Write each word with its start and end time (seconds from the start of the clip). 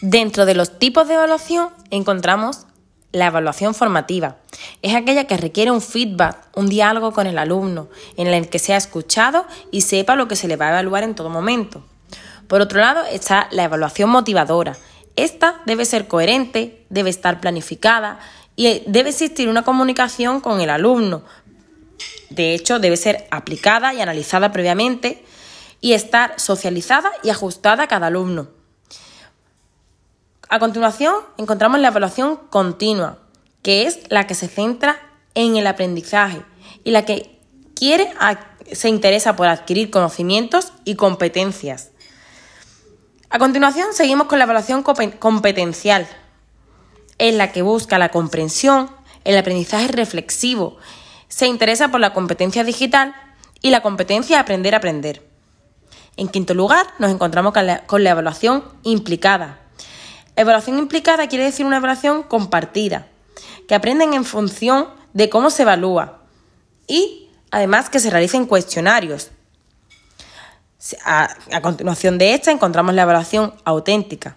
Dentro 0.00 0.46
de 0.46 0.54
los 0.54 0.78
tipos 0.78 1.08
de 1.08 1.14
evaluación 1.14 1.70
encontramos 1.90 2.66
la 3.10 3.26
evaluación 3.26 3.74
formativa. 3.74 4.36
Es 4.80 4.94
aquella 4.94 5.26
que 5.26 5.36
requiere 5.36 5.72
un 5.72 5.80
feedback, 5.80 6.36
un 6.54 6.68
diálogo 6.68 7.12
con 7.12 7.26
el 7.26 7.38
alumno, 7.38 7.88
en 8.16 8.28
el 8.28 8.48
que 8.48 8.60
sea 8.60 8.76
escuchado 8.76 9.46
y 9.72 9.80
sepa 9.80 10.14
lo 10.14 10.28
que 10.28 10.36
se 10.36 10.46
le 10.46 10.56
va 10.56 10.66
a 10.66 10.70
evaluar 10.70 11.02
en 11.02 11.14
todo 11.14 11.30
momento. 11.30 11.84
Por 12.46 12.60
otro 12.60 12.80
lado 12.80 13.04
está 13.10 13.48
la 13.50 13.64
evaluación 13.64 14.10
motivadora. 14.10 14.76
Esta 15.16 15.60
debe 15.66 15.84
ser 15.84 16.06
coherente, 16.06 16.86
debe 16.90 17.10
estar 17.10 17.40
planificada 17.40 18.20
y 18.54 18.84
debe 18.86 19.10
existir 19.10 19.48
una 19.48 19.64
comunicación 19.64 20.40
con 20.40 20.60
el 20.60 20.70
alumno. 20.70 21.24
De 22.30 22.54
hecho, 22.54 22.78
debe 22.78 22.96
ser 22.96 23.26
aplicada 23.30 23.94
y 23.94 24.00
analizada 24.00 24.52
previamente 24.52 25.24
y 25.80 25.94
estar 25.94 26.38
socializada 26.38 27.10
y 27.24 27.30
ajustada 27.30 27.84
a 27.84 27.88
cada 27.88 28.08
alumno. 28.08 28.57
A 30.50 30.58
continuación, 30.58 31.14
encontramos 31.36 31.78
la 31.78 31.88
evaluación 31.88 32.36
continua, 32.48 33.18
que 33.62 33.86
es 33.86 34.00
la 34.08 34.26
que 34.26 34.34
se 34.34 34.48
centra 34.48 34.98
en 35.34 35.58
el 35.58 35.66
aprendizaje 35.66 36.42
y 36.84 36.90
la 36.90 37.04
que 37.04 37.38
quiere 37.74 38.10
se 38.72 38.88
interesa 38.88 39.36
por 39.36 39.46
adquirir 39.46 39.90
conocimientos 39.90 40.72
y 40.86 40.94
competencias. 40.94 41.90
A 43.28 43.38
continuación, 43.38 43.88
seguimos 43.92 44.26
con 44.26 44.38
la 44.38 44.46
evaluación 44.46 44.82
competencial, 44.82 46.06
en 47.18 47.36
la 47.36 47.52
que 47.52 47.60
busca 47.60 47.98
la 47.98 48.08
comprensión, 48.08 48.90
el 49.24 49.36
aprendizaje 49.36 49.88
reflexivo, 49.88 50.78
se 51.28 51.46
interesa 51.46 51.90
por 51.90 52.00
la 52.00 52.14
competencia 52.14 52.64
digital 52.64 53.14
y 53.60 53.68
la 53.68 53.82
competencia 53.82 54.36
de 54.36 54.40
aprender 54.40 54.74
a 54.74 54.78
aprender. 54.78 55.28
En 56.16 56.28
quinto 56.28 56.54
lugar, 56.54 56.86
nos 56.98 57.10
encontramos 57.10 57.52
con 57.86 58.02
la 58.02 58.10
evaluación 58.10 58.64
implicada, 58.82 59.60
Evaluación 60.38 60.78
implicada 60.78 61.26
quiere 61.26 61.46
decir 61.46 61.66
una 61.66 61.78
evaluación 61.78 62.22
compartida, 62.22 63.08
que 63.66 63.74
aprenden 63.74 64.14
en 64.14 64.24
función 64.24 64.86
de 65.12 65.28
cómo 65.28 65.50
se 65.50 65.62
evalúa 65.62 66.20
y 66.86 67.28
además 67.50 67.90
que 67.90 67.98
se 67.98 68.08
realicen 68.08 68.46
cuestionarios. 68.46 69.32
A, 71.04 71.28
continuación 71.60 72.18
de 72.18 72.34
esta 72.34 72.52
encontramos 72.52 72.94
la 72.94 73.02
evaluación 73.02 73.52
auténtica. 73.64 74.36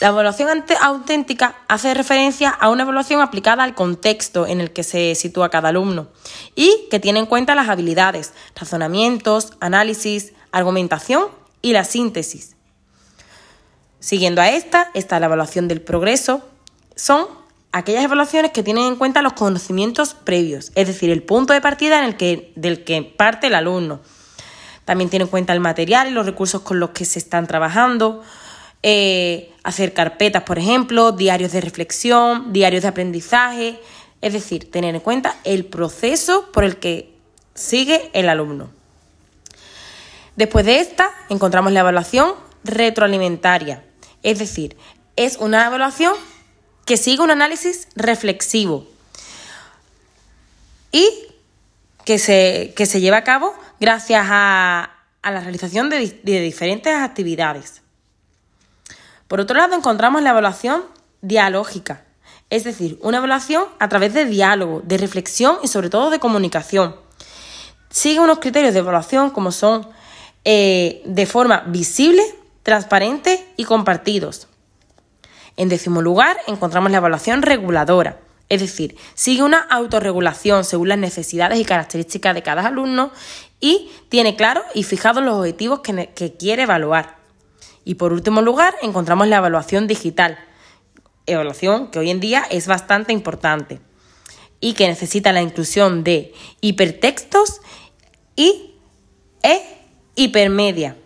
La 0.00 0.08
evaluación 0.08 0.64
auténtica 0.82 1.54
hace 1.68 1.94
referencia 1.94 2.50
a 2.50 2.68
una 2.68 2.82
evaluación 2.82 3.20
aplicada 3.20 3.62
al 3.62 3.76
contexto 3.76 4.48
en 4.48 4.60
el 4.60 4.72
que 4.72 4.82
se 4.82 5.14
sitúa 5.14 5.48
cada 5.48 5.68
alumno 5.68 6.08
y 6.56 6.88
que 6.90 6.98
tiene 6.98 7.20
en 7.20 7.26
cuenta 7.26 7.54
las 7.54 7.68
habilidades, 7.68 8.32
razonamientos, 8.56 9.52
análisis, 9.60 10.32
argumentación 10.50 11.28
y 11.62 11.72
la 11.72 11.84
síntesis. 11.84 12.55
Siguiendo 14.06 14.40
a 14.40 14.50
esta 14.50 14.88
está 14.94 15.18
la 15.18 15.26
evaluación 15.26 15.66
del 15.66 15.80
progreso. 15.80 16.40
Son 16.94 17.26
aquellas 17.72 18.04
evaluaciones 18.04 18.52
que 18.52 18.62
tienen 18.62 18.84
en 18.84 18.94
cuenta 18.94 19.20
los 19.20 19.32
conocimientos 19.32 20.14
previos, 20.14 20.70
es 20.76 20.86
decir, 20.86 21.10
el 21.10 21.24
punto 21.24 21.52
de 21.52 21.60
partida 21.60 21.98
en 21.98 22.04
el 22.04 22.16
que, 22.16 22.52
del 22.54 22.84
que 22.84 23.02
parte 23.02 23.48
el 23.48 23.56
alumno. 23.56 23.98
También 24.84 25.10
tiene 25.10 25.24
en 25.24 25.28
cuenta 25.28 25.52
el 25.54 25.58
material 25.58 26.06
y 26.06 26.12
los 26.12 26.24
recursos 26.24 26.60
con 26.60 26.78
los 26.78 26.90
que 26.90 27.04
se 27.04 27.18
están 27.18 27.48
trabajando, 27.48 28.22
eh, 28.84 29.52
hacer 29.64 29.92
carpetas, 29.92 30.44
por 30.44 30.60
ejemplo, 30.60 31.10
diarios 31.10 31.50
de 31.50 31.60
reflexión, 31.60 32.52
diarios 32.52 32.82
de 32.82 32.88
aprendizaje, 32.90 33.80
es 34.20 34.32
decir, 34.32 34.70
tener 34.70 34.94
en 34.94 35.00
cuenta 35.00 35.34
el 35.42 35.64
proceso 35.64 36.52
por 36.52 36.62
el 36.62 36.76
que 36.76 37.12
sigue 37.54 38.08
el 38.12 38.28
alumno. 38.28 38.70
Después 40.36 40.64
de 40.64 40.78
esta, 40.78 41.10
encontramos 41.28 41.72
la 41.72 41.80
evaluación 41.80 42.34
retroalimentaria. 42.62 43.82
Es 44.26 44.40
decir, 44.40 44.76
es 45.14 45.36
una 45.36 45.68
evaluación 45.68 46.12
que 46.84 46.96
sigue 46.96 47.22
un 47.22 47.30
análisis 47.30 47.86
reflexivo 47.94 48.84
y 50.90 51.08
que 52.04 52.18
se, 52.18 52.74
se 52.76 53.00
lleva 53.00 53.18
a 53.18 53.22
cabo 53.22 53.54
gracias 53.78 54.26
a, 54.28 54.90
la 55.22 55.40
realización 55.40 55.90
de, 55.90 56.20
de 56.24 56.40
diferentes 56.40 56.92
actividades. 56.92 57.82
Por 59.28 59.38
otro 59.38 59.56
lado, 59.56 59.76
encontramos 59.76 60.20
la 60.22 60.30
evaluación 60.30 60.82
dialógica, 61.20 62.02
es 62.50 62.64
decir, 62.64 62.98
una 63.02 63.18
evaluación 63.18 63.64
a 63.78 63.88
través 63.88 64.12
de 64.12 64.24
diálogo, 64.24 64.82
de 64.84 64.98
reflexión 64.98 65.58
y 65.62 65.68
sobre 65.68 65.88
todo 65.88 66.10
de 66.10 66.18
comunicación. 66.18 66.96
Sigue 67.90 68.18
unos 68.18 68.40
criterios 68.40 68.74
de 68.74 68.80
evaluación 68.80 69.30
como 69.30 69.52
son 69.52 69.88
eh, 70.44 71.00
de 71.04 71.26
forma 71.26 71.60
visible, 71.68 72.24
transparentes 72.64 73.45
y 73.56 73.64
compartidos. 73.64 74.48
En 75.56 75.68
décimo 75.68 76.02
lugar, 76.02 76.36
encontramos 76.46 76.90
la 76.90 76.98
evaluación 76.98 77.42
reguladora, 77.42 78.20
es 78.48 78.60
decir, 78.60 78.96
sigue 79.14 79.42
una 79.42 79.58
autorregulación 79.58 80.64
según 80.64 80.90
las 80.90 80.98
necesidades 80.98 81.58
y 81.58 81.64
características 81.64 82.34
de 82.34 82.42
cada 82.42 82.66
alumno 82.66 83.10
y 83.60 83.90
tiene 84.08 84.36
claro 84.36 84.62
y 84.74 84.84
fijados 84.84 85.22
los 85.24 85.34
objetivos 85.34 85.80
que, 85.80 86.34
quiere 86.38 86.62
evaluar. 86.62 87.16
Y 87.84 87.94
por 87.94 88.12
último 88.12 88.42
lugar, 88.42 88.74
encontramos 88.82 89.26
la 89.26 89.36
evaluación 89.36 89.86
digital, 89.86 90.38
evaluación 91.26 91.90
que 91.90 91.98
hoy 91.98 92.10
en 92.10 92.20
día 92.20 92.44
es 92.50 92.66
bastante 92.66 93.12
importante 93.12 93.80
y 94.60 94.74
que 94.74 94.86
necesita 94.86 95.32
la 95.32 95.42
inclusión 95.42 96.04
de 96.04 96.32
hipertextos 96.60 97.60
y 98.36 98.74
e 99.42 99.60
hipermedia. 100.14 100.96